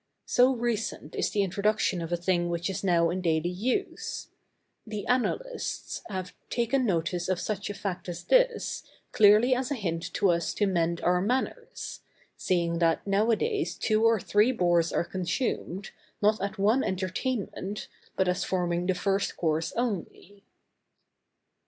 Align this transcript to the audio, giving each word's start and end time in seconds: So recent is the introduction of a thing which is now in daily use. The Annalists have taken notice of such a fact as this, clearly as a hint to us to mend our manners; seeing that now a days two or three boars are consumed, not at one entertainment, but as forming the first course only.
So 0.25 0.55
recent 0.55 1.13
is 1.13 1.29
the 1.29 1.43
introduction 1.43 2.01
of 2.01 2.11
a 2.11 2.17
thing 2.17 2.49
which 2.49 2.71
is 2.71 2.83
now 2.83 3.11
in 3.11 3.21
daily 3.21 3.51
use. 3.51 4.29
The 4.87 5.05
Annalists 5.05 6.01
have 6.09 6.33
taken 6.49 6.87
notice 6.87 7.29
of 7.29 7.39
such 7.39 7.69
a 7.69 7.75
fact 7.75 8.09
as 8.09 8.23
this, 8.23 8.81
clearly 9.11 9.53
as 9.53 9.69
a 9.69 9.75
hint 9.75 10.11
to 10.15 10.31
us 10.31 10.55
to 10.55 10.65
mend 10.65 11.01
our 11.01 11.21
manners; 11.21 11.99
seeing 12.35 12.79
that 12.79 13.05
now 13.05 13.29
a 13.29 13.35
days 13.35 13.75
two 13.75 14.03
or 14.03 14.19
three 14.19 14.51
boars 14.51 14.91
are 14.91 15.03
consumed, 15.05 15.91
not 16.19 16.41
at 16.41 16.57
one 16.57 16.83
entertainment, 16.83 17.87
but 18.15 18.27
as 18.27 18.43
forming 18.43 18.87
the 18.87 18.95
first 18.95 19.37
course 19.37 19.71
only. 19.73 20.41